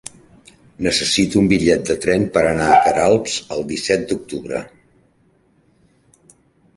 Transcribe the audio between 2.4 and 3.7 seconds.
anar a Queralbs el